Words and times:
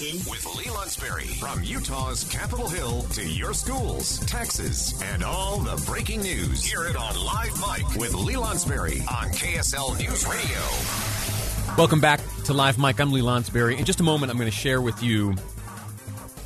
With 0.00 0.46
Lee 0.56 0.64
Lonsberry. 0.64 1.38
From 1.38 1.62
Utah's 1.62 2.24
Capitol 2.24 2.66
Hill 2.66 3.02
to 3.12 3.22
your 3.22 3.52
schools, 3.52 4.18
Texas, 4.20 4.98
and 5.02 5.22
all 5.22 5.58
the 5.58 5.76
breaking 5.84 6.22
news. 6.22 6.64
Hear 6.64 6.86
it 6.86 6.96
on 6.96 7.14
Live 7.22 7.52
Mic 7.60 8.00
with 8.00 8.14
Lee 8.14 8.32
Lonsberry 8.32 9.00
on 9.02 9.28
KSL 9.28 9.98
News 9.98 10.26
Radio. 10.26 11.76
Welcome 11.76 12.00
back 12.00 12.22
to 12.46 12.54
Live 12.54 12.78
Mic. 12.78 12.98
I'm 12.98 13.12
Lee 13.12 13.20
Lonsberry. 13.20 13.78
In 13.78 13.84
just 13.84 14.00
a 14.00 14.02
moment, 14.02 14.32
I'm 14.32 14.38
going 14.38 14.50
to 14.50 14.56
share 14.56 14.80
with 14.80 15.02
you 15.02 15.34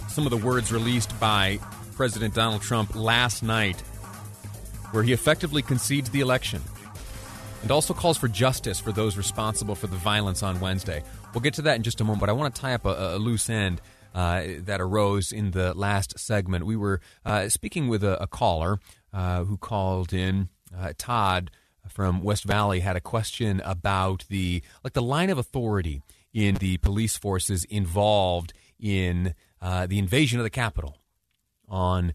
some 0.09 0.27
of 0.27 0.31
the 0.31 0.37
words 0.37 0.73
released 0.73 1.17
by 1.21 1.61
President 1.95 2.35
Donald 2.35 2.61
Trump 2.61 2.97
last 2.97 3.45
night, 3.45 3.81
where 4.91 5.05
he 5.05 5.13
effectively 5.13 5.63
concedes 5.63 6.11
the 6.11 6.19
election 6.19 6.61
and 7.65 7.71
also 7.71 7.95
calls 7.95 8.19
for 8.19 8.29
justice 8.29 8.79
for 8.79 8.93
those 8.93 9.17
responsible 9.17 9.75
for 9.75 9.87
the 9.87 9.97
violence 9.97 10.43
on 10.43 10.61
Wednesday. 10.61 11.03
We'll 11.33 11.41
get 11.41 11.55
to 11.55 11.63
that 11.63 11.77
in 11.77 11.83
just 11.83 11.99
a 11.99 12.05
moment, 12.05 12.21
but 12.21 12.29
I 12.29 12.33
want 12.33 12.55
to 12.55 12.61
tie 12.61 12.75
up 12.75 12.85
a, 12.85 13.17
a 13.17 13.19
loose 13.19 13.49
end. 13.49 13.81
Uh, 14.15 14.61
that 14.61 14.81
arose 14.81 15.33
in 15.33 15.51
the 15.51 15.75
last 15.75 16.17
segment. 16.21 16.65
We 16.65 16.77
were 16.77 17.01
uh, 17.25 17.49
speaking 17.49 17.89
with 17.89 18.05
a, 18.05 18.23
a 18.23 18.29
caller 18.29 18.79
uh, 19.13 19.43
who 19.43 19.57
called 19.57 20.13
in. 20.13 20.51
Uh, 20.73 20.93
Todd 20.97 21.51
from 21.89 22.23
West 22.23 22.45
Valley 22.45 22.79
had 22.79 22.95
a 22.95 23.01
question 23.01 23.61
about 23.65 24.25
the 24.29 24.63
like 24.85 24.93
the 24.93 25.03
line 25.03 25.31
of 25.31 25.39
authority 25.39 26.01
in 26.33 26.55
the 26.57 26.77
police 26.77 27.17
forces 27.17 27.65
involved 27.65 28.53
in 28.79 29.35
uh, 29.61 29.89
the 29.89 29.99
invasion 29.99 30.39
of 30.39 30.45
the 30.45 30.51
Capitol 30.51 30.99
on 31.69 32.15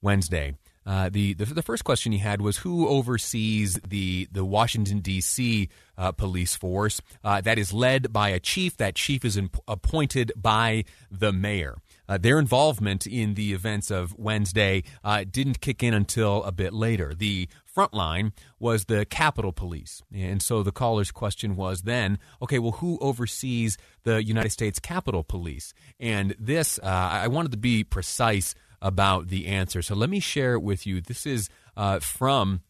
Wednesday. 0.00 0.54
Uh, 0.84 1.08
the, 1.08 1.34
the, 1.34 1.44
the 1.46 1.62
first 1.62 1.84
question 1.84 2.12
he 2.12 2.18
had 2.18 2.40
was 2.40 2.58
who 2.58 2.88
oversees 2.88 3.78
the 3.86 4.28
the 4.32 4.44
Washington 4.44 5.00
D.C. 5.00 5.68
Uh, 5.96 6.10
police 6.10 6.56
force 6.56 7.00
uh, 7.22 7.40
that 7.40 7.58
is 7.58 7.72
led 7.72 8.12
by 8.12 8.30
a 8.30 8.40
chief. 8.40 8.76
That 8.76 8.94
chief 8.94 9.24
is 9.24 9.36
imp- 9.36 9.58
appointed 9.68 10.32
by 10.36 10.84
the 11.10 11.32
mayor. 11.32 11.76
Uh, 12.08 12.18
their 12.18 12.38
involvement 12.38 13.06
in 13.06 13.34
the 13.34 13.52
events 13.52 13.90
of 13.90 14.18
Wednesday 14.18 14.82
uh, 15.04 15.24
didn't 15.30 15.60
kick 15.60 15.82
in 15.82 15.94
until 15.94 16.42
a 16.44 16.52
bit 16.52 16.72
later. 16.72 17.14
The 17.14 17.48
front 17.64 17.94
line 17.94 18.32
was 18.58 18.86
the 18.86 19.04
Capitol 19.06 19.52
Police, 19.52 20.02
and 20.12 20.42
so 20.42 20.62
the 20.62 20.72
caller's 20.72 21.10
question 21.10 21.56
was 21.56 21.82
then, 21.82 22.18
okay, 22.42 22.58
well, 22.58 22.72
who 22.72 22.98
oversees 23.00 23.78
the 24.02 24.22
United 24.22 24.50
States 24.50 24.78
Capitol 24.78 25.22
Police? 25.22 25.72
And 26.00 26.34
this, 26.38 26.78
uh, 26.82 26.86
I 26.86 27.28
wanted 27.28 27.52
to 27.52 27.58
be 27.58 27.84
precise 27.84 28.54
about 28.82 29.28
the 29.28 29.46
answer. 29.46 29.80
So 29.80 29.94
let 29.94 30.10
me 30.10 30.20
share 30.20 30.54
it 30.54 30.62
with 30.62 30.86
you. 30.86 31.00
This 31.00 31.24
is 31.24 31.48
uh, 31.76 32.00
from 32.00 32.60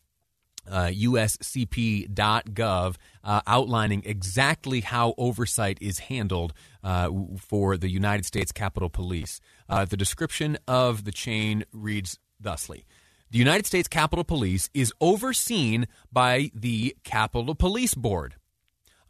uh, 0.70 0.90
uscp.gov 0.94 2.94
uh, 3.24 3.40
outlining 3.46 4.02
exactly 4.04 4.80
how 4.80 5.14
oversight 5.18 5.78
is 5.80 6.00
handled 6.00 6.52
uh, 6.84 7.10
for 7.38 7.76
the 7.76 7.90
United 7.90 8.24
States 8.24 8.52
Capitol 8.52 8.88
Police. 8.88 9.40
Uh, 9.68 9.84
the 9.84 9.96
description 9.96 10.58
of 10.68 11.04
the 11.04 11.12
chain 11.12 11.64
reads 11.72 12.18
thusly. 12.40 12.84
The 13.30 13.38
United 13.38 13.66
States 13.66 13.88
Capitol 13.88 14.24
Police 14.24 14.68
is 14.74 14.92
overseen 15.00 15.86
by 16.12 16.50
the 16.54 16.96
Capitol 17.02 17.54
Police 17.54 17.94
Board. 17.94 18.36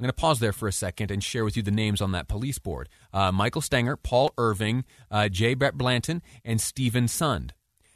I'm 0.02 0.06
going 0.06 0.14
to 0.14 0.20
pause 0.20 0.40
there 0.40 0.52
for 0.52 0.66
a 0.66 0.72
second 0.72 1.12
and 1.12 1.22
share 1.22 1.44
with 1.44 1.56
you 1.56 1.62
the 1.62 1.70
names 1.70 2.00
on 2.00 2.10
that 2.10 2.26
police 2.26 2.58
board 2.58 2.88
uh, 3.12 3.30
Michael 3.30 3.60
Stenger, 3.60 3.96
Paul 3.96 4.32
Irving, 4.36 4.84
uh, 5.12 5.28
J. 5.28 5.54
Brett 5.54 5.78
Blanton, 5.78 6.22
and 6.44 6.60
Steven 6.60 7.04
Sund. 7.04 7.50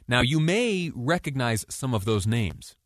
Now, 0.07 0.21
you 0.21 0.39
may 0.39 0.89
recognize 0.95 1.65
some 1.67 1.93
of 1.93 2.05
those 2.05 2.25
names 2.25 2.77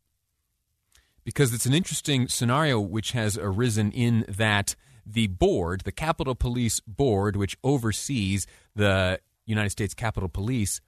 because 1.22 1.54
it's 1.54 1.66
an 1.66 1.72
interesting 1.72 2.26
scenario 2.26 2.80
which 2.80 3.12
has 3.12 3.38
arisen 3.38 3.92
in 3.92 4.24
that 4.26 4.74
the 5.06 5.28
board, 5.28 5.82
the 5.82 5.92
Capitol 5.92 6.34
Police 6.34 6.80
Board, 6.80 7.36
which 7.36 7.56
oversees 7.62 8.44
the 8.74 9.20
United 9.46 9.70
States 9.70 9.94
Capitol 9.94 10.28
Police, 10.30 10.80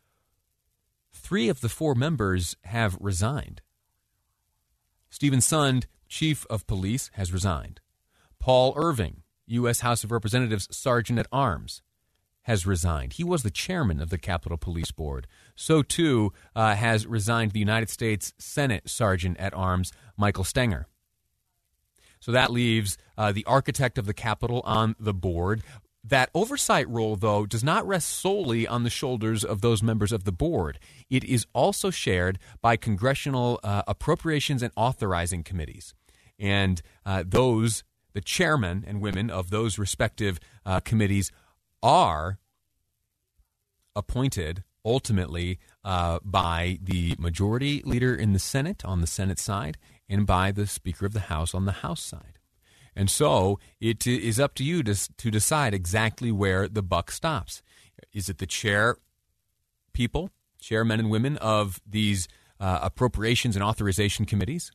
three 1.12 1.48
of 1.48 1.60
the 1.60 1.68
four 1.68 1.94
members 1.94 2.56
have 2.64 2.98
resigned. 3.00 3.62
Steven 5.08 5.38
Sund, 5.38 5.84
Chief 6.08 6.44
of 6.50 6.66
Police, 6.66 7.12
has 7.14 7.32
resigned. 7.32 7.80
Paul 8.44 8.74
Irving, 8.76 9.22
U.S. 9.46 9.80
House 9.80 10.04
of 10.04 10.12
Representatives 10.12 10.68
Sergeant 10.70 11.18
at 11.18 11.26
Arms, 11.32 11.80
has 12.42 12.66
resigned. 12.66 13.14
He 13.14 13.24
was 13.24 13.42
the 13.42 13.50
chairman 13.50 14.02
of 14.02 14.10
the 14.10 14.18
Capitol 14.18 14.58
Police 14.58 14.90
Board. 14.90 15.26
So, 15.56 15.82
too, 15.82 16.30
uh, 16.54 16.74
has 16.74 17.06
resigned 17.06 17.52
the 17.52 17.58
United 17.58 17.88
States 17.88 18.34
Senate 18.36 18.90
Sergeant 18.90 19.38
at 19.40 19.54
Arms, 19.54 19.94
Michael 20.18 20.44
Stenger. 20.44 20.88
So 22.20 22.32
that 22.32 22.52
leaves 22.52 22.98
uh, 23.16 23.32
the 23.32 23.46
architect 23.46 23.96
of 23.96 24.04
the 24.04 24.12
Capitol 24.12 24.60
on 24.66 24.94
the 25.00 25.14
board. 25.14 25.62
That 26.04 26.28
oversight 26.34 26.86
role, 26.86 27.16
though, 27.16 27.46
does 27.46 27.64
not 27.64 27.86
rest 27.86 28.10
solely 28.10 28.68
on 28.68 28.82
the 28.82 28.90
shoulders 28.90 29.42
of 29.42 29.62
those 29.62 29.82
members 29.82 30.12
of 30.12 30.24
the 30.24 30.32
board. 30.32 30.78
It 31.08 31.24
is 31.24 31.46
also 31.54 31.88
shared 31.88 32.38
by 32.60 32.76
congressional 32.76 33.58
uh, 33.64 33.84
appropriations 33.88 34.62
and 34.62 34.70
authorizing 34.76 35.44
committees. 35.44 35.94
And 36.38 36.82
uh, 37.06 37.24
those 37.26 37.84
the 38.14 38.20
chairmen 38.20 38.84
and 38.86 39.00
women 39.00 39.28
of 39.28 39.50
those 39.50 39.78
respective 39.78 40.40
uh, 40.64 40.80
committees 40.80 41.30
are 41.82 42.38
appointed 43.94 44.64
ultimately 44.84 45.58
uh, 45.84 46.18
by 46.24 46.78
the 46.82 47.14
majority 47.18 47.82
leader 47.84 48.14
in 48.14 48.32
the 48.32 48.38
Senate 48.38 48.84
on 48.84 49.00
the 49.00 49.06
Senate 49.06 49.38
side 49.38 49.76
and 50.08 50.26
by 50.26 50.52
the 50.52 50.66
Speaker 50.66 51.06
of 51.06 51.12
the 51.12 51.20
House 51.20 51.54
on 51.54 51.64
the 51.64 51.72
House 51.72 52.02
side. 52.02 52.38
And 52.96 53.10
so 53.10 53.58
it 53.80 54.06
is 54.06 54.38
up 54.38 54.54
to 54.54 54.64
you 54.64 54.82
to, 54.84 54.94
to 55.16 55.30
decide 55.30 55.74
exactly 55.74 56.30
where 56.30 56.68
the 56.68 56.82
buck 56.82 57.10
stops. 57.10 57.62
Is 58.12 58.28
it 58.28 58.38
the 58.38 58.46
chair 58.46 58.98
people, 59.92 60.30
chairmen 60.60 61.00
and 61.00 61.10
women 61.10 61.36
of 61.38 61.80
these 61.86 62.28
uh, 62.60 62.80
appropriations 62.82 63.56
and 63.56 63.64
authorization 63.64 64.26
committees? 64.26 64.70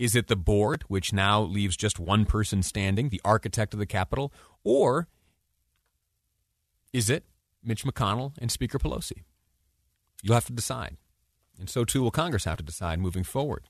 Is 0.00 0.16
it 0.16 0.28
the 0.28 0.36
board, 0.36 0.82
which 0.88 1.12
now 1.12 1.42
leaves 1.42 1.76
just 1.76 2.00
one 2.00 2.24
person 2.24 2.62
standing, 2.62 3.10
the 3.10 3.20
architect 3.22 3.74
of 3.74 3.80
the 3.80 3.84
Capitol? 3.84 4.32
Or 4.64 5.08
is 6.90 7.10
it 7.10 7.26
Mitch 7.62 7.84
McConnell 7.84 8.32
and 8.38 8.50
Speaker 8.50 8.78
Pelosi? 8.78 9.24
You'll 10.22 10.36
have 10.36 10.46
to 10.46 10.54
decide. 10.54 10.96
And 11.58 11.68
so 11.68 11.84
too 11.84 12.00
will 12.00 12.10
Congress 12.10 12.44
have 12.44 12.56
to 12.56 12.62
decide 12.62 12.98
moving 12.98 13.24
forward. 13.24 13.64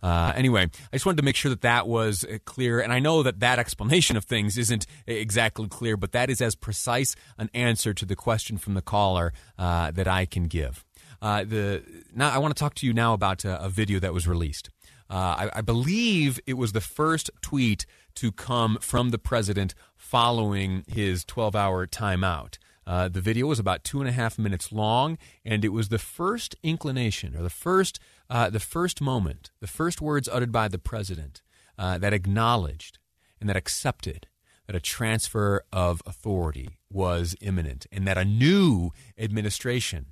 Uh, 0.00 0.32
anyway, 0.36 0.70
I 0.92 0.96
just 0.96 1.04
wanted 1.04 1.16
to 1.16 1.24
make 1.24 1.34
sure 1.34 1.48
that 1.48 1.62
that 1.62 1.88
was 1.88 2.24
uh, 2.24 2.38
clear. 2.44 2.78
And 2.78 2.92
I 2.92 3.00
know 3.00 3.24
that 3.24 3.40
that 3.40 3.58
explanation 3.58 4.16
of 4.16 4.24
things 4.24 4.56
isn't 4.56 4.86
exactly 5.08 5.66
clear, 5.66 5.96
but 5.96 6.12
that 6.12 6.30
is 6.30 6.40
as 6.40 6.54
precise 6.54 7.16
an 7.38 7.50
answer 7.54 7.92
to 7.92 8.04
the 8.04 8.14
question 8.14 8.56
from 8.56 8.74
the 8.74 8.82
caller 8.82 9.32
uh, 9.58 9.90
that 9.90 10.06
I 10.06 10.26
can 10.26 10.44
give. 10.44 10.84
Uh, 11.20 11.42
the 11.42 11.82
now 12.14 12.30
I 12.30 12.38
want 12.38 12.54
to 12.54 12.58
talk 12.58 12.74
to 12.76 12.86
you 12.86 12.92
now 12.92 13.14
about 13.14 13.44
a, 13.44 13.64
a 13.64 13.68
video 13.68 13.98
that 14.00 14.12
was 14.12 14.28
released. 14.28 14.70
Uh, 15.12 15.50
I, 15.52 15.58
I, 15.58 15.60
believe 15.60 16.40
it 16.46 16.54
was 16.54 16.72
the 16.72 16.80
first 16.80 17.30
tweet 17.42 17.84
to 18.14 18.32
come 18.32 18.78
from 18.80 19.10
the 19.10 19.18
president 19.18 19.74
following 19.94 20.84
his 20.88 21.22
12 21.26 21.54
hour 21.54 21.86
timeout. 21.86 22.56
Uh, 22.86 23.08
the 23.08 23.20
video 23.20 23.46
was 23.46 23.58
about 23.58 23.84
two 23.84 24.00
and 24.00 24.08
a 24.08 24.12
half 24.12 24.38
minutes 24.38 24.72
long, 24.72 25.18
and 25.44 25.66
it 25.66 25.68
was 25.68 25.90
the 25.90 25.98
first 25.98 26.56
inclination 26.62 27.36
or 27.36 27.42
the 27.42 27.50
first, 27.50 28.00
uh, 28.30 28.48
the 28.48 28.58
first 28.58 29.02
moment, 29.02 29.50
the 29.60 29.66
first 29.66 30.00
words 30.00 30.30
uttered 30.32 30.50
by 30.50 30.66
the 30.66 30.78
president 30.78 31.42
uh, 31.76 31.98
that 31.98 32.14
acknowledged 32.14 32.98
and 33.38 33.50
that 33.50 33.56
accepted 33.56 34.28
that 34.66 34.74
a 34.74 34.80
transfer 34.80 35.62
of 35.70 36.00
authority 36.06 36.78
was 36.90 37.36
imminent 37.42 37.86
and 37.92 38.06
that 38.06 38.16
a 38.16 38.24
new 38.24 38.90
administration 39.18 40.06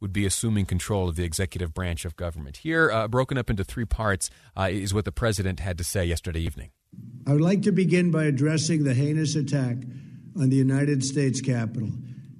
would 0.00 0.12
be 0.12 0.26
assuming 0.26 0.66
control 0.66 1.08
of 1.08 1.16
the 1.16 1.24
executive 1.24 1.74
branch 1.74 2.04
of 2.04 2.16
government. 2.16 2.58
Here, 2.58 2.90
uh, 2.90 3.08
broken 3.08 3.38
up 3.38 3.50
into 3.50 3.64
three 3.64 3.84
parts, 3.84 4.30
uh, 4.56 4.68
is 4.70 4.94
what 4.94 5.04
the 5.04 5.12
president 5.12 5.60
had 5.60 5.78
to 5.78 5.84
say 5.84 6.04
yesterday 6.04 6.40
evening. 6.40 6.70
I 7.26 7.32
would 7.32 7.40
like 7.40 7.62
to 7.62 7.72
begin 7.72 8.10
by 8.10 8.24
addressing 8.24 8.84
the 8.84 8.94
heinous 8.94 9.34
attack 9.34 9.76
on 10.36 10.48
the 10.50 10.56
United 10.56 11.04
States 11.04 11.40
Capitol. 11.40 11.90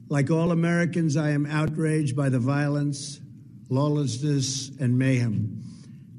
Like 0.09 0.31
all 0.31 0.53
Americans, 0.53 1.17
I 1.17 1.31
am 1.31 1.45
outraged 1.47 2.17
by 2.17 2.31
the 2.31 2.39
violence, 2.39 3.21
lawlessness, 3.69 4.71
and 4.81 4.99
mayhem. 4.99 5.63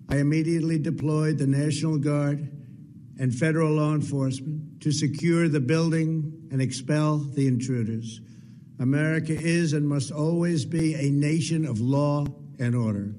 I 0.10 0.18
immediately 0.18 0.78
deployed 0.78 1.38
the 1.38 1.48
National 1.48 1.98
Guard 1.98 2.52
and 3.20 3.34
federal 3.34 3.74
law 3.74 3.94
enforcement 3.94 4.82
to 4.82 4.92
secure 4.92 5.50
the 5.50 5.60
building 5.60 6.48
and 6.52 6.62
expel 6.62 7.18
the 7.18 7.48
intruders. 7.48 8.22
America 8.80 9.34
is 9.34 9.74
and 9.74 9.88
must 9.88 10.12
always 10.12 10.64
be 10.66 10.96
a 10.96 11.12
nation 11.12 11.66
of 11.66 11.82
law 11.82 12.26
and 12.60 12.74
order. 12.74 13.14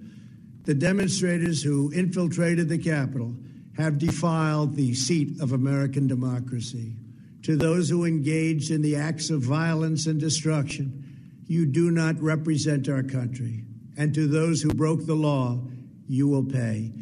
The 0.64 0.74
demonstrators 0.74 1.62
who 1.62 1.92
infiltrated 1.92 2.68
the 2.68 2.78
Capitol 2.78 3.34
have 3.76 3.98
defiled 3.98 4.74
the 4.74 4.94
seat 4.94 5.40
of 5.40 5.52
American 5.52 6.06
democracy. 6.06 6.96
To 7.42 7.56
those 7.56 7.88
who 7.88 8.04
engaged 8.04 8.70
in 8.70 8.82
the 8.82 8.96
acts 8.96 9.30
of 9.30 9.42
violence 9.42 10.06
and 10.06 10.18
destruction, 10.18 11.42
you 11.46 11.66
do 11.66 11.90
not 11.90 12.20
represent 12.20 12.88
our 12.88 13.02
country. 13.02 13.64
And 13.96 14.14
to 14.14 14.26
those 14.26 14.62
who 14.62 14.72
broke 14.72 15.04
the 15.06 15.14
law, 15.14 15.60
you 16.06 16.28
will 16.28 16.44
pay. 16.44 16.92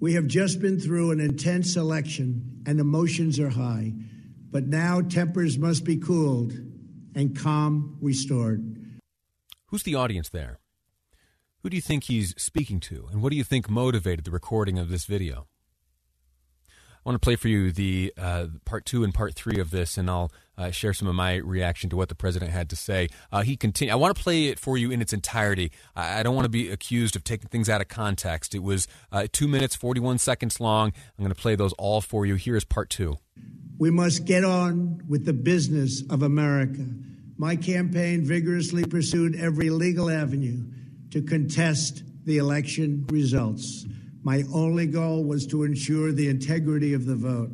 We 0.00 0.14
have 0.14 0.26
just 0.26 0.60
been 0.60 0.80
through 0.80 1.12
an 1.12 1.20
intense 1.20 1.76
election 1.76 2.62
and 2.66 2.80
emotions 2.80 3.38
are 3.38 3.50
high, 3.50 3.92
but 4.50 4.66
now 4.66 5.00
tempers 5.00 5.58
must 5.58 5.84
be 5.84 5.96
cooled 5.96 6.52
and 7.14 7.38
calm 7.38 7.98
restored. 8.00 9.00
Who's 9.66 9.82
the 9.82 9.94
audience 9.94 10.28
there? 10.28 10.58
Who 11.62 11.70
do 11.70 11.76
you 11.76 11.82
think 11.82 12.04
he's 12.04 12.34
speaking 12.36 12.80
to? 12.80 13.08
And 13.12 13.22
what 13.22 13.30
do 13.30 13.36
you 13.36 13.44
think 13.44 13.70
motivated 13.70 14.24
the 14.24 14.30
recording 14.30 14.78
of 14.78 14.88
this 14.88 15.04
video? 15.04 15.46
I 17.04 17.08
want 17.08 17.20
to 17.20 17.24
play 17.24 17.34
for 17.34 17.48
you 17.48 17.72
the 17.72 18.12
uh, 18.16 18.46
part 18.64 18.84
two 18.84 19.02
and 19.02 19.12
part 19.12 19.34
three 19.34 19.58
of 19.58 19.70
this, 19.70 19.98
and 19.98 20.08
I'll 20.08 20.30
uh, 20.56 20.70
share 20.70 20.92
some 20.92 21.08
of 21.08 21.16
my 21.16 21.36
reaction 21.36 21.90
to 21.90 21.96
what 21.96 22.08
the 22.08 22.14
president 22.14 22.52
had 22.52 22.70
to 22.70 22.76
say. 22.76 23.08
Uh, 23.32 23.42
he 23.42 23.56
continued. 23.56 23.92
I 23.92 23.96
want 23.96 24.16
to 24.16 24.22
play 24.22 24.46
it 24.46 24.58
for 24.60 24.76
you 24.76 24.92
in 24.92 25.02
its 25.02 25.12
entirety. 25.12 25.72
I, 25.96 26.20
I, 26.20 26.22
don't 26.22 26.36
want 26.36 26.44
to 26.44 26.50
be 26.50 26.68
accused 26.68 27.16
of 27.16 27.24
taking 27.24 27.48
things 27.48 27.68
out 27.68 27.80
of 27.80 27.88
context. 27.88 28.54
It 28.54 28.62
was 28.62 28.86
uh, 29.10 29.26
two 29.32 29.48
minutes 29.48 29.74
forty 29.74 30.00
one 30.00 30.18
seconds 30.18 30.60
long. 30.60 30.92
I'm 31.18 31.24
going 31.24 31.34
to 31.34 31.40
play 31.40 31.56
those 31.56 31.72
all 31.72 32.00
for 32.00 32.24
you. 32.24 32.36
Here 32.36 32.56
is 32.56 32.64
part 32.64 32.88
two. 32.88 33.18
We 33.82 33.90
must 33.90 34.26
get 34.26 34.44
on 34.44 35.02
with 35.08 35.24
the 35.24 35.32
business 35.32 36.04
of 36.08 36.22
America. 36.22 36.86
My 37.36 37.56
campaign 37.56 38.24
vigorously 38.24 38.84
pursued 38.84 39.34
every 39.34 39.70
legal 39.70 40.08
avenue 40.08 40.62
to 41.10 41.20
contest 41.20 42.04
the 42.24 42.38
election 42.38 43.04
results. 43.10 43.84
My 44.22 44.44
only 44.54 44.86
goal 44.86 45.24
was 45.24 45.48
to 45.48 45.64
ensure 45.64 46.12
the 46.12 46.28
integrity 46.28 46.94
of 46.94 47.06
the 47.06 47.16
vote. 47.16 47.50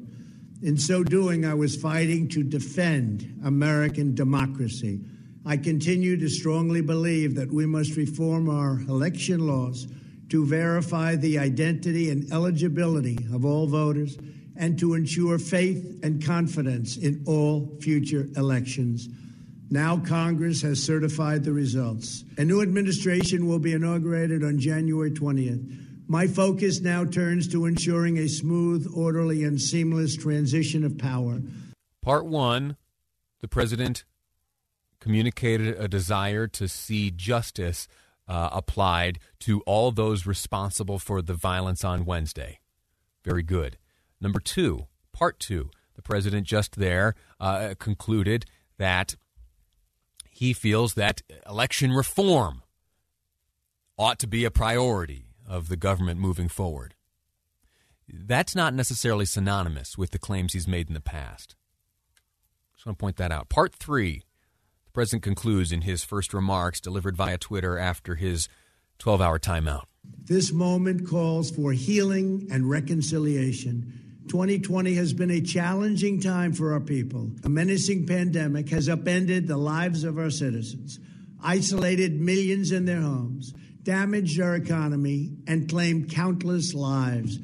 In 0.61 0.77
so 0.77 1.03
doing, 1.03 1.47
I 1.47 1.55
was 1.55 1.77
fighting 1.77 2.29
to 2.29 2.43
defend 2.43 3.41
American 3.43 4.15
democracy. 4.15 5.01
I 5.47 5.57
continue 5.57 6.19
to 6.19 6.29
strongly 6.29 6.83
believe 6.83 7.37
that 7.37 7.51
we 7.51 7.65
must 7.65 7.97
reform 7.97 8.51
our 8.51 8.81
election 8.81 9.47
laws 9.47 9.89
to 10.29 10.45
verify 10.45 11.17
the 11.17 11.39
identity 11.39 12.11
and 12.11 12.31
eligibility 12.31 13.17
of 13.33 13.47
all 13.47 13.67
voters 13.67 14.19
and 14.59 14.79
to 14.81 14.95
ensure 14.95 15.39
faith 15.39 16.01
and 16.03 16.25
confidence 16.25 16.97
in 16.97 17.23
all 17.27 17.79
future 17.81 18.29
elections. 18.37 19.09
Now 19.71 19.99
Congress 19.99 20.61
has 20.63 20.83
certified 20.83 21.45
the 21.45 21.53
results. 21.53 22.25
A 22.37 22.45
new 22.45 22.61
administration 22.61 23.47
will 23.47 23.59
be 23.59 23.73
inaugurated 23.73 24.43
on 24.43 24.59
January 24.59 25.11
20th. 25.11 25.87
My 26.09 26.27
focus 26.27 26.81
now 26.81 27.05
turns 27.05 27.47
to 27.49 27.67
ensuring 27.67 28.19
a 28.19 28.29
smooth, 28.29 28.91
orderly, 28.95 29.45
and 29.45 29.61
seamless 29.61 30.17
transition 30.17 30.85
of 30.85 30.99
power. 30.99 31.41
Part 32.03 32.27
one 32.27 32.77
the 33.41 33.49
president 33.49 34.05
communicated 35.01 35.77
a 35.79 35.87
desire 35.87 36.49
to 36.49 36.67
see 36.67 37.11
justice 37.11 37.87
uh, 38.27 38.49
applied 38.53 39.19
to 39.41 39.61
all 39.61 39.93
those 39.93 40.27
responsible 40.27 40.99
for 40.99 41.23
the 41.23 41.35
violence 41.35 41.85
on 41.85 42.05
Wednesday. 42.05 42.59
Very 43.25 43.43
good. 43.43 43.79
Number 44.21 44.41
two, 44.41 44.87
part 45.13 45.39
two, 45.39 45.71
the 45.95 46.03
president 46.03 46.47
just 46.47 46.77
there 46.77 47.15
uh, 47.41 47.75
concluded 47.79 48.47
that 48.79 49.17
he 50.31 50.53
feels 50.53 50.95
that 50.95 51.23
election 51.49 51.93
reform 51.93 52.63
ought 53.99 54.19
to 54.21 54.27
be 54.27 54.45
a 54.45 54.51
priority 54.51 55.33
of 55.47 55.69
the 55.69 55.77
government 55.77 56.21
moving 56.21 56.49
forward. 56.49 56.95
That's 58.09 58.55
not 58.55 58.73
necessarily 58.73 59.27
synonymous 59.27 59.99
with 59.99 60.13
the 60.13 60.19
claims 60.19 60.53
he's 60.53 60.69
made 60.69 60.89
in 60.89 60.95
the 60.95 61.01
past. 61.01 61.57
Just 62.77 62.87
want 62.87 62.99
to 62.99 63.03
point 63.03 63.17
that 63.17 63.33
out. 63.33 63.49
Part 63.49 63.75
three, 63.75 64.23
the 64.85 64.93
president 64.93 65.25
concludes 65.25 65.73
in 65.73 65.83
his 65.83 66.05
first 66.05 66.33
remarks 66.33 66.81
delivered 66.81 67.17
via 67.17 67.37
Twitter 67.37 67.77
after 67.77 68.15
his 68.15 68.49
12 68.99 69.21
hour 69.21 69.39
timeout. 69.39 69.85
This 70.25 70.53
moment 70.53 71.07
calls 71.09 71.51
for 71.51 71.73
healing 71.73 72.47
and 72.51 72.71
reconciliation. 72.71 74.08
2020 74.29 74.95
has 74.95 75.13
been 75.13 75.31
a 75.31 75.41
challenging 75.41 76.21
time 76.21 76.53
for 76.53 76.73
our 76.73 76.81
people. 76.81 77.31
A 77.45 77.49
menacing 77.49 78.07
pandemic 78.07 78.69
has 78.71 78.89
upended 78.89 79.47
the 79.47 79.57
lives 79.57 80.05
of 80.05 80.19
our 80.19 80.31
citizens, 80.31 81.01
isolated 81.43 82.21
millions 82.21 82.73
in 82.73 82.85
their 82.85 83.01
homes 83.01 83.55
damaged 83.89 84.39
our 84.39 84.55
economy, 84.55 85.31
and 85.47 85.67
claimed 85.67 86.11
countless 86.11 86.75
lives. 86.75 87.39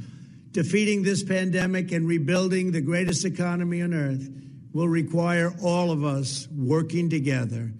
Defeating 0.53 1.03
this 1.03 1.23
pandemic 1.23 1.91
and 1.91 2.07
rebuilding 2.07 2.71
the 2.71 2.83
greatest 2.83 3.25
economy 3.25 3.81
on 3.81 3.95
earth 3.95 4.29
will 4.75 4.87
require 4.87 5.55
all 5.63 5.91
of 5.91 6.05
us 6.05 6.47
working 6.55 7.09
together. 7.09 7.73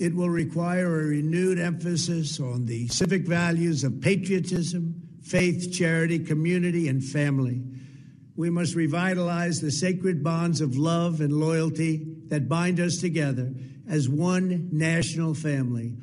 It 0.00 0.12
will 0.12 0.28
require 0.28 0.86
a 0.86 1.04
renewed 1.04 1.60
emphasis 1.60 2.40
on 2.40 2.66
the 2.66 2.88
civic 2.88 3.28
values 3.28 3.84
of 3.84 4.00
patriotism, 4.00 5.00
faith, 5.22 5.72
charity, 5.72 6.18
community, 6.18 6.88
and 6.88 7.04
family. 7.04 7.62
We 8.40 8.48
must 8.48 8.74
revitalize 8.74 9.60
the 9.60 9.70
sacred 9.70 10.24
bonds 10.24 10.62
of 10.62 10.78
love 10.78 11.20
and 11.20 11.30
loyalty 11.30 12.06
that 12.28 12.48
bind 12.48 12.80
us 12.80 12.96
together 12.96 13.52
as 13.86 14.08
one 14.08 14.70
national 14.72 15.34
family 15.34 15.94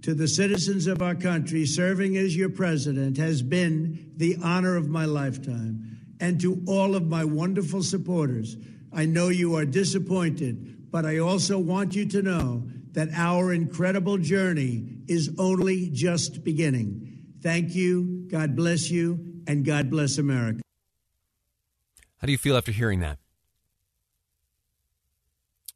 to 0.00 0.14
the 0.14 0.26
citizens 0.26 0.86
of 0.86 1.02
our 1.02 1.14
country, 1.14 1.66
serving 1.66 2.16
as 2.16 2.34
your 2.34 2.48
president 2.48 3.18
has 3.18 3.42
been 3.42 4.10
the 4.16 4.38
honor 4.42 4.74
of 4.74 4.88
my 4.88 5.04
lifetime. 5.04 5.98
And 6.18 6.40
to 6.40 6.62
all 6.66 6.94
of 6.94 7.08
my 7.08 7.26
wonderful 7.26 7.82
supporters, 7.82 8.56
I 8.90 9.04
know 9.04 9.28
you 9.28 9.54
are 9.56 9.66
disappointed, 9.66 10.90
but 10.90 11.04
I 11.04 11.18
also 11.18 11.58
want 11.58 11.94
you 11.94 12.08
to 12.08 12.22
know 12.22 12.62
that 12.92 13.10
our 13.12 13.52
incredible 13.52 14.16
journey 14.16 14.96
is 15.08 15.28
only 15.38 15.90
just 15.90 16.42
beginning. 16.42 17.18
Thank 17.42 17.74
you, 17.74 18.26
God 18.30 18.56
bless 18.56 18.90
you, 18.90 19.42
and 19.46 19.62
God 19.62 19.90
bless 19.90 20.16
America. 20.16 20.62
How 22.22 22.26
do 22.26 22.32
you 22.32 22.38
feel 22.38 22.56
after 22.56 22.70
hearing 22.70 23.00
that? 23.00 23.18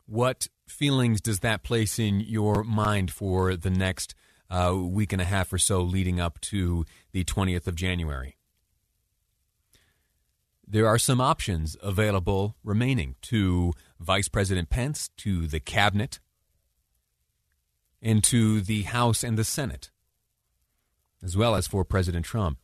What 0.07 0.47
feelings 0.69 1.21
does 1.21 1.41
that 1.41 1.65
place 1.65 1.99
in 1.99 2.21
your 2.21 2.63
mind 2.63 3.11
for 3.11 3.57
the 3.57 3.69
next 3.69 4.15
uh, 4.49 4.73
week 4.77 5.13
and 5.13 5.21
a 5.21 5.25
half 5.25 5.53
or 5.53 5.59
so 5.59 5.81
leading 5.83 6.21
up 6.21 6.41
to 6.43 6.85
the 7.11 7.25
20th 7.25 7.67
of 7.67 7.75
January? 7.75 8.37
There 10.65 10.87
are 10.87 11.01
some 11.01 11.21
options 11.21 11.77
available 11.83 12.55
remaining 12.63 13.17
to 13.23 13.73
Vice 13.99 14.29
President 14.29 14.71
Pence, 14.71 15.11
to 15.17 15.49
the 15.49 15.59
cabinet, 15.59 16.21
and 18.01 18.23
to 18.23 18.61
the 18.61 18.83
House 18.83 19.25
and 19.25 19.37
the 19.37 19.43
Senate, 19.43 19.91
as 21.25 21.37
well 21.37 21.57
as 21.57 21.67
for 21.67 21.85
President 21.85 22.25
Trump. 22.25 22.59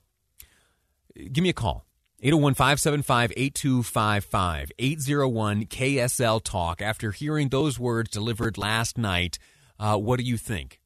Give 1.33 1.43
me 1.43 1.51
a 1.51 1.53
call. 1.53 1.85
801 2.25 2.55
575 2.55 3.33
8255 3.37 4.73
801 4.79 5.65
KSL 5.65 6.41
Talk. 6.45 6.81
After 6.81 7.11
hearing 7.11 7.49
those 7.49 7.81
words 7.81 8.11
delivered 8.11 8.57
last 8.57 8.97
night, 8.97 9.41
uh, 9.81 9.97
what 9.97 10.21
do 10.21 10.25
you 10.25 10.37
think? 10.37 10.81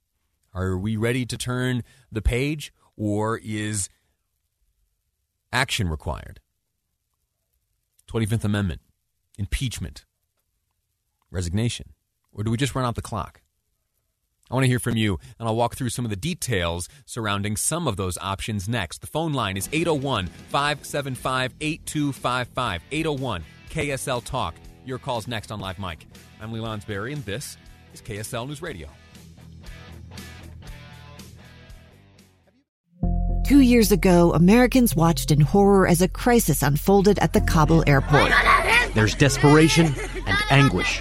Are 0.55 0.78
we 0.78 0.97
ready 0.97 1.26
to 1.26 1.37
turn 1.37 1.85
the 2.11 2.23
page, 2.23 2.73
or 2.97 3.38
is 3.45 3.90
action 5.52 5.90
required? 5.90 6.40
25th 8.11 8.45
Amendment, 8.45 8.81
impeachment, 9.37 10.07
resignation, 11.31 11.93
or 12.33 12.45
do 12.45 12.50
we 12.50 12.57
just 12.57 12.75
run 12.75 12.87
out 12.87 12.95
the 12.95 13.02
clock? 13.02 13.43
I 14.50 14.54
want 14.54 14.62
to 14.64 14.68
hear 14.68 14.78
from 14.78 14.96
you, 14.96 15.18
and 15.38 15.48
I'll 15.48 15.56
walk 15.56 15.74
through 15.74 15.88
some 15.88 16.04
of 16.04 16.10
the 16.10 16.16
details 16.16 16.88
surrounding 17.04 17.56
some 17.56 17.88
of 17.88 17.96
those 17.96 18.16
options 18.18 18.68
next. 18.68 19.00
The 19.00 19.08
phone 19.08 19.32
line 19.32 19.56
is 19.56 19.68
801 19.72 20.26
575 20.26 21.54
8255. 21.60 22.82
801 22.92 23.44
KSL 23.70 24.24
Talk. 24.24 24.54
Your 24.84 24.98
call's 24.98 25.26
next 25.26 25.50
on 25.50 25.58
Live 25.58 25.80
Mic. 25.80 26.06
I'm 26.40 26.52
Lee 26.52 26.60
Lonsberry, 26.60 27.12
and 27.12 27.24
this 27.24 27.56
is 27.92 28.00
KSL 28.00 28.46
News 28.46 28.62
Radio. 28.62 28.88
Two 33.44 33.60
years 33.60 33.90
ago, 33.90 34.32
Americans 34.32 34.94
watched 34.94 35.30
in 35.30 35.40
horror 35.40 35.86
as 35.88 36.02
a 36.02 36.08
crisis 36.08 36.62
unfolded 36.62 37.18
at 37.20 37.32
the 37.32 37.40
Kabul 37.40 37.84
airport. 37.88 38.32
There's 38.94 39.14
desperation 39.14 39.94
and 40.26 40.38
anguish. 40.50 41.00